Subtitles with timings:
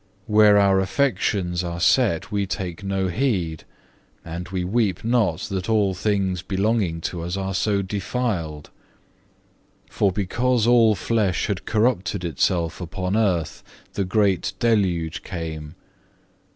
[0.25, 3.65] Where our affections are set we take no heed,
[4.25, 8.71] and we weep not that all things belonging to us are so defiled.
[9.91, 13.61] For because all flesh had corrupted itself upon the earth,
[13.93, 15.75] the great deluge came.